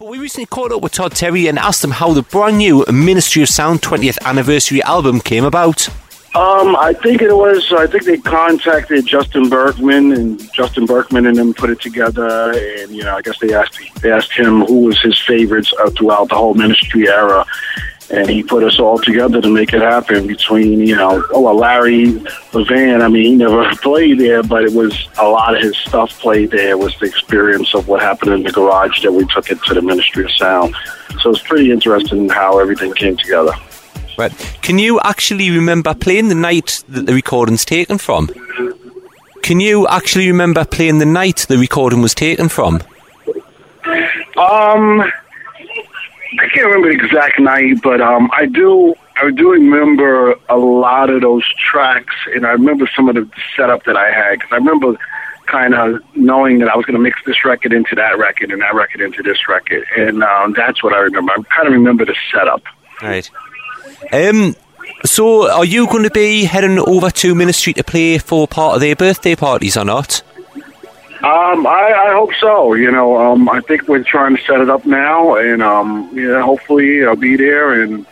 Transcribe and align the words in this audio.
But 0.00 0.08
we 0.08 0.18
recently 0.18 0.46
caught 0.46 0.72
up 0.72 0.82
with 0.82 0.90
Todd 0.90 1.12
Terry 1.12 1.46
and 1.46 1.56
asked 1.56 1.84
him 1.84 1.92
how 1.92 2.12
the 2.12 2.22
brand 2.22 2.58
new 2.58 2.84
Ministry 2.92 3.42
of 3.44 3.48
Sound 3.48 3.80
20th 3.80 4.18
anniversary 4.24 4.82
album 4.82 5.20
came 5.20 5.44
about. 5.44 5.88
Um, 6.34 6.74
I 6.74 6.94
think 7.00 7.22
it 7.22 7.32
was. 7.32 7.72
I 7.72 7.86
think 7.86 8.02
they 8.02 8.18
contacted 8.18 9.06
Justin 9.06 9.48
Berkman, 9.48 10.10
and 10.10 10.52
Justin 10.52 10.86
Berkman 10.86 11.26
and 11.26 11.36
them 11.36 11.54
put 11.54 11.70
it 11.70 11.80
together. 11.80 12.50
And 12.80 12.90
you 12.90 13.04
know, 13.04 13.14
I 13.14 13.22
guess 13.22 13.38
they 13.38 13.54
asked 13.54 13.78
they 14.02 14.10
asked 14.10 14.32
him 14.32 14.62
who 14.62 14.80
was 14.80 15.00
his 15.00 15.16
favorites 15.20 15.72
throughout 15.96 16.28
the 16.28 16.34
whole 16.34 16.54
Ministry 16.54 17.06
era, 17.06 17.46
and 18.10 18.28
he 18.28 18.42
put 18.42 18.62
us 18.62 18.78
all 18.78 18.98
together 18.98 19.40
to 19.40 19.48
make 19.48 19.72
it 19.72 19.80
happen. 19.80 20.26
Between 20.26 20.80
you 20.80 20.96
know, 20.96 21.24
oh 21.32 21.40
well, 21.40 21.56
Larry 21.56 22.06
Levan. 22.52 23.02
I 23.02 23.08
mean, 23.08 23.24
he 23.24 23.34
never 23.34 23.74
played 23.82 24.18
there, 24.18 24.42
but 24.42 24.64
it 24.64 24.72
was 24.72 25.08
a 25.18 25.28
lot 25.28 25.54
of 25.56 25.62
his 25.62 25.76
stuff 25.76 26.18
played 26.20 26.50
there. 26.50 26.70
It 26.70 26.78
was 26.78 26.98
the 26.98 27.06
experience 27.06 27.74
of 27.74 27.88
what 27.88 28.00
happened 28.00 28.32
in 28.32 28.42
the 28.42 28.52
garage 28.52 29.02
that 29.02 29.12
we 29.12 29.26
took 29.26 29.50
it 29.50 29.62
to 29.64 29.74
the 29.74 29.82
Ministry 29.82 30.24
of 30.24 30.30
Sound. 30.32 30.74
So 31.20 31.30
it's 31.30 31.42
pretty 31.42 31.70
interesting 31.70 32.28
how 32.28 32.58
everything 32.58 32.92
came 32.94 33.16
together. 33.16 33.52
Right. 34.16 34.32
Can 34.62 34.78
you 34.78 35.00
actually 35.00 35.50
remember 35.50 35.94
playing 35.94 36.28
the 36.28 36.34
night 36.34 36.84
that 36.88 37.06
the 37.06 37.14
recording's 37.14 37.64
taken 37.64 37.98
from? 37.98 38.28
Can 39.42 39.60
you 39.60 39.86
actually 39.88 40.28
remember 40.28 40.64
playing 40.64 40.98
the 40.98 41.06
night 41.06 41.46
the 41.48 41.58
recording 41.58 42.00
was 42.00 42.14
taken 42.14 42.48
from? 42.48 42.80
Um, 44.36 45.12
can't 46.54 46.66
remember 46.66 46.88
the 46.88 47.04
exact 47.04 47.40
night, 47.40 47.82
but 47.82 48.00
um, 48.00 48.30
I 48.32 48.46
do. 48.46 48.94
I 49.16 49.30
do 49.30 49.50
remember 49.50 50.34
a 50.48 50.56
lot 50.56 51.10
of 51.10 51.20
those 51.20 51.44
tracks, 51.54 52.14
and 52.34 52.46
I 52.46 52.50
remember 52.50 52.88
some 52.94 53.08
of 53.08 53.14
the 53.14 53.28
setup 53.56 53.84
that 53.84 53.96
I 53.96 54.10
had 54.10 54.38
because 54.38 54.52
I 54.52 54.56
remember 54.56 54.96
kind 55.46 55.74
of 55.74 56.02
knowing 56.16 56.58
that 56.58 56.68
I 56.68 56.76
was 56.76 56.84
going 56.86 56.94
to 56.94 57.00
mix 57.00 57.20
this 57.24 57.44
record 57.44 57.72
into 57.72 57.94
that 57.96 58.18
record 58.18 58.50
and 58.50 58.60
that 58.62 58.74
record 58.74 59.00
into 59.00 59.22
this 59.22 59.48
record, 59.48 59.84
and 59.96 60.22
um, 60.22 60.54
that's 60.56 60.82
what 60.82 60.92
I 60.92 60.98
remember. 60.98 61.32
I 61.32 61.42
kind 61.54 61.66
of 61.66 61.74
remember 61.74 62.04
the 62.04 62.16
setup. 62.32 62.62
Right. 63.02 63.28
Um, 64.12 64.56
so, 65.04 65.50
are 65.50 65.64
you 65.64 65.86
going 65.86 66.04
to 66.04 66.10
be 66.10 66.44
heading 66.44 66.78
over 66.78 67.10
to 67.10 67.34
Ministry 67.34 67.72
to 67.74 67.84
play 67.84 68.18
for 68.18 68.46
part 68.46 68.76
of 68.76 68.80
their 68.80 68.96
birthday 68.96 69.34
parties 69.34 69.76
or 69.76 69.84
not? 69.84 70.22
Um, 71.24 71.66
I, 71.66 71.92
I 72.08 72.12
hope 72.12 72.34
so. 72.38 72.74
You 72.74 72.90
know, 72.90 73.16
um, 73.16 73.48
I 73.48 73.60
think 73.60 73.88
we're 73.88 74.04
trying 74.04 74.36
to 74.36 74.42
set 74.42 74.60
it 74.60 74.68
up 74.68 74.84
now, 74.84 75.36
and 75.36 75.62
um, 75.62 76.10
yeah, 76.12 76.42
hopefully 76.42 77.02
I'll 77.04 77.16
be 77.16 77.36
there, 77.36 77.80
and 77.82 78.04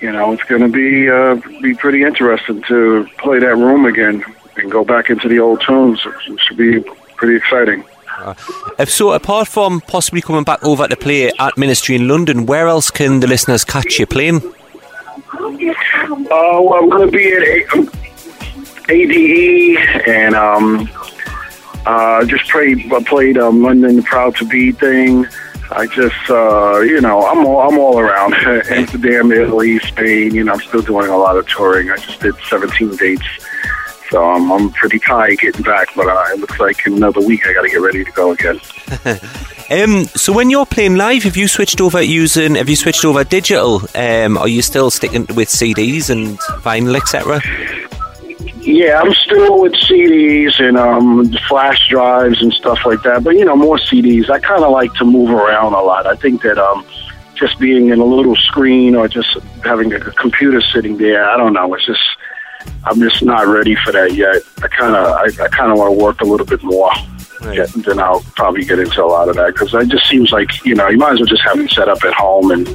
you 0.00 0.12
know, 0.12 0.32
it's 0.32 0.44
going 0.44 0.62
to 0.62 0.68
be 0.68 1.10
uh, 1.10 1.34
be 1.60 1.74
pretty 1.74 2.04
interesting 2.04 2.62
to 2.68 3.08
play 3.18 3.40
that 3.40 3.56
room 3.56 3.86
again 3.86 4.24
and 4.56 4.70
go 4.70 4.84
back 4.84 5.10
into 5.10 5.26
the 5.28 5.40
old 5.40 5.60
tunes. 5.62 6.00
It 6.28 6.40
should 6.40 6.56
be 6.56 6.80
pretty 7.16 7.34
exciting. 7.34 7.84
Uh, 8.18 8.34
if 8.78 8.88
so, 8.88 9.10
apart 9.12 9.48
from 9.48 9.80
possibly 9.80 10.20
coming 10.20 10.44
back 10.44 10.62
over 10.62 10.86
to 10.86 10.96
play 10.96 11.32
at 11.40 11.56
Ministry 11.58 11.96
in 11.96 12.06
London, 12.06 12.46
where 12.46 12.68
else 12.68 12.88
can 12.90 13.18
the 13.18 13.26
listeners 13.26 13.64
catch 13.64 13.98
you 13.98 14.06
playing? 14.06 14.42
Uh, 15.34 15.58
well, 16.30 16.74
I'm 16.74 16.88
going 16.88 17.10
to 17.10 17.16
be 17.16 17.32
at 17.32 17.42
A- 17.74 18.92
ADE 18.92 19.78
and 20.08 20.34
um, 20.34 20.88
uh, 21.88 22.24
just 22.26 22.50
played 22.50 22.90
played 23.06 23.38
um, 23.38 23.62
London 23.62 24.02
Proud 24.02 24.36
to 24.36 24.44
Be 24.44 24.72
thing. 24.72 25.26
I 25.70 25.86
just, 25.86 26.30
uh, 26.30 26.80
you 26.80 27.00
know, 27.00 27.26
I'm 27.26 27.46
all 27.46 27.60
I'm 27.68 27.78
all 27.78 27.98
around 27.98 28.34
Amsterdam, 28.70 29.32
Italy, 29.32 29.78
Spain. 29.80 30.34
You 30.34 30.44
know, 30.44 30.52
I'm 30.52 30.60
still 30.60 30.82
doing 30.82 31.08
a 31.08 31.16
lot 31.16 31.36
of 31.36 31.48
touring. 31.48 31.90
I 31.90 31.96
just 31.96 32.20
did 32.20 32.34
17 32.48 32.96
dates, 32.96 33.26
so 34.10 34.22
I'm 34.22 34.70
pretty 34.72 34.98
tired 34.98 35.38
getting 35.38 35.62
back. 35.62 35.88
But 35.96 36.08
uh, 36.08 36.24
it 36.32 36.40
looks 36.40 36.60
like 36.60 36.86
in 36.86 36.94
another 36.94 37.20
week 37.20 37.46
I 37.46 37.54
got 37.54 37.62
to 37.62 37.68
get 37.68 37.80
ready 37.80 38.04
to 38.04 38.12
go 38.12 38.32
again. 38.32 38.60
Um, 39.70 40.04
so 40.06 40.32
when 40.32 40.48
you're 40.48 40.64
playing 40.64 40.96
live, 40.96 41.24
have 41.24 41.36
you 41.36 41.46
switched 41.46 41.82
over 41.82 42.00
using? 42.00 42.54
Have 42.54 42.70
you 42.70 42.76
switched 42.76 43.04
over 43.04 43.22
digital? 43.22 43.82
Um, 43.94 44.38
are 44.38 44.48
you 44.48 44.62
still 44.62 44.90
sticking 44.90 45.26
with 45.34 45.50
CDs 45.50 46.08
and 46.08 46.38
vinyl, 46.62 46.96
etc.? 46.96 47.42
Yeah, 48.68 49.00
I'm 49.00 49.14
still 49.14 49.62
with 49.62 49.72
CDs 49.72 50.60
and 50.60 50.76
um, 50.76 51.32
flash 51.48 51.88
drives 51.88 52.42
and 52.42 52.52
stuff 52.52 52.84
like 52.84 53.02
that. 53.02 53.24
But 53.24 53.36
you 53.36 53.46
know, 53.46 53.56
more 53.56 53.78
CDs. 53.78 54.28
I 54.28 54.38
kind 54.40 54.62
of 54.62 54.70
like 54.70 54.92
to 54.96 55.06
move 55.06 55.30
around 55.30 55.72
a 55.72 55.80
lot. 55.80 56.06
I 56.06 56.14
think 56.16 56.42
that 56.42 56.58
um, 56.58 56.84
just 57.34 57.58
being 57.58 57.88
in 57.88 57.98
a 57.98 58.04
little 58.04 58.36
screen 58.36 58.94
or 58.94 59.08
just 59.08 59.38
having 59.64 59.90
a 59.94 60.00
computer 60.12 60.60
sitting 60.60 60.98
there, 60.98 61.26
I 61.30 61.38
don't 61.38 61.54
know. 61.54 61.72
It's 61.72 61.86
just 61.86 62.02
I'm 62.84 63.00
just 63.00 63.22
not 63.22 63.46
ready 63.46 63.74
for 63.74 63.90
that 63.92 64.12
yet. 64.12 64.42
I 64.62 64.68
kind 64.68 64.94
of 64.94 65.06
I, 65.16 65.44
I 65.44 65.48
kind 65.48 65.72
of 65.72 65.78
want 65.78 65.98
to 65.98 66.04
work 66.04 66.20
a 66.20 66.24
little 66.24 66.46
bit 66.46 66.62
more. 66.62 66.90
Right. 67.40 67.66
then 67.72 68.00
I'll 68.00 68.20
probably 68.36 68.64
get 68.64 68.80
into 68.80 69.02
a 69.02 69.06
lot 69.06 69.30
of 69.30 69.36
that 69.36 69.54
because 69.54 69.72
it 69.72 69.88
just 69.88 70.06
seems 70.08 70.30
like 70.30 70.62
you 70.66 70.74
know 70.74 70.88
you 70.88 70.98
might 70.98 71.12
as 71.12 71.20
well 71.20 71.26
just 71.26 71.42
have 71.44 71.58
it 71.58 71.70
set 71.70 71.88
up 71.88 72.04
at 72.04 72.12
home 72.12 72.50
and 72.50 72.66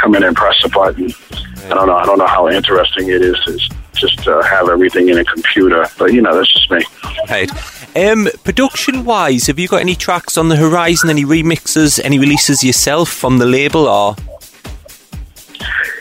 come 0.00 0.14
in 0.14 0.22
and 0.22 0.34
press 0.34 0.56
a 0.64 0.70
button. 0.70 1.04
Right. 1.04 1.64
I 1.64 1.74
don't 1.74 1.86
know. 1.86 1.96
I 1.96 2.06
don't 2.06 2.18
know 2.18 2.26
how 2.26 2.48
interesting 2.48 3.10
it 3.10 3.20
is 3.20 3.38
to 3.44 3.73
just 3.94 4.26
uh, 4.26 4.42
have 4.42 4.68
everything 4.68 5.08
in 5.08 5.18
a 5.18 5.24
computer, 5.24 5.86
but 5.98 6.12
you 6.12 6.22
know 6.22 6.34
that's 6.34 6.52
just 6.52 6.70
me. 6.70 6.84
Right. 7.28 7.50
Um, 7.96 8.28
production 8.42 9.04
wise, 9.04 9.46
have 9.46 9.58
you 9.58 9.68
got 9.68 9.80
any 9.80 9.94
tracks 9.94 10.36
on 10.36 10.48
the 10.48 10.56
horizon? 10.56 11.10
Any 11.10 11.24
remixes? 11.24 12.00
Any 12.02 12.18
releases 12.18 12.64
yourself 12.64 13.08
from 13.08 13.38
the 13.38 13.46
label 13.46 13.86
or? 13.86 14.16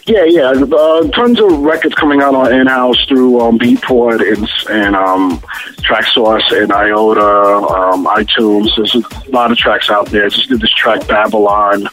Yeah, 0.05 0.25
yeah. 0.25 0.49
Uh, 0.49 1.07
tons 1.09 1.39
of 1.39 1.59
records 1.59 1.95
coming 1.95 2.21
out 2.21 2.35
on 2.35 2.51
in-house 2.51 3.05
through 3.07 3.39
um, 3.39 3.57
Beatport 3.57 4.19
and, 4.21 4.49
and 4.69 4.95
um, 4.97 5.39
Traxsource 5.77 6.51
and 6.61 6.73
Iota, 6.73 7.21
um, 7.21 8.05
iTunes. 8.07 8.75
There's 8.75 8.95
a 8.95 9.29
lot 9.29 9.51
of 9.51 9.57
tracks 9.57 9.89
out 9.89 10.07
there. 10.07 10.27
Just 10.29 10.49
did 10.49 10.59
this 10.59 10.73
track 10.73 11.07
Babylon. 11.07 11.87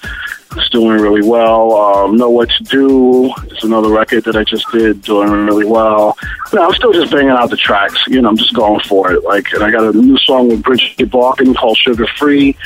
It's 0.57 0.69
doing 0.71 1.01
really 1.01 1.23
well. 1.23 1.77
Um, 1.77 2.17
know 2.17 2.29
What 2.29 2.51
to 2.51 2.65
Do 2.65 3.33
is 3.53 3.63
another 3.63 3.89
record 3.89 4.25
that 4.25 4.37
I 4.37 4.43
just 4.43 4.67
did, 4.73 5.03
doing 5.03 5.31
really 5.31 5.65
well. 5.65 6.17
You 6.53 6.59
know, 6.59 6.67
I'm 6.67 6.75
still 6.75 6.93
just 6.93 7.13
banging 7.13 7.31
out 7.31 7.51
the 7.51 7.57
tracks. 7.57 7.99
You 8.09 8.21
know, 8.21 8.31
I'm 8.31 8.37
just 8.37 8.55
going 8.55 8.81
for 8.81 9.13
it. 9.13 9.23
Like, 9.23 9.53
and 9.53 9.63
I 9.63 9.71
got 9.71 9.95
a 9.95 9.97
new 9.97 10.19
song 10.19 10.49
with 10.49 10.63
Bridget 10.63 11.09
Barkan 11.09 11.55
called 11.55 11.79
Sugar 11.79 12.07
Free. 12.19 12.57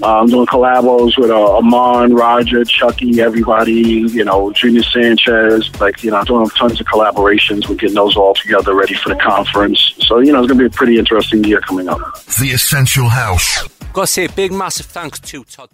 Uh, 0.00 0.20
I'm 0.20 0.28
doing 0.28 0.46
collabos 0.46 1.18
with 1.18 1.30
uh, 1.30 1.56
Armand, 1.56 2.14
Roger, 2.14 2.64
Chuckie, 2.64 3.20
everybody, 3.20 3.72
you 3.72 4.24
know, 4.24 4.52
Junior 4.52 4.84
Sanchez. 4.84 5.68
Like, 5.80 6.04
you 6.04 6.12
know, 6.12 6.18
I'm 6.18 6.24
doing 6.24 6.48
tons 6.50 6.80
of 6.80 6.86
collaborations. 6.86 7.68
We're 7.68 7.74
getting 7.74 7.96
those 7.96 8.16
all 8.16 8.34
together 8.34 8.76
ready 8.76 8.94
for 8.94 9.08
the 9.08 9.16
conference. 9.16 9.94
So, 10.06 10.20
you 10.20 10.32
know, 10.32 10.38
it's 10.38 10.52
going 10.52 10.58
to 10.58 10.68
be 10.68 10.72
a 10.72 10.76
pretty 10.76 10.98
interesting 10.98 11.42
year 11.42 11.60
coming 11.60 11.88
up. 11.88 11.98
The 12.40 12.50
Essential 12.52 13.08
House. 13.08 13.66
Got 13.92 14.02
to 14.02 14.06
say, 14.06 14.26
big, 14.28 14.52
massive 14.52 14.86
thanks 14.86 15.18
to 15.18 15.42
Todd. 15.42 15.70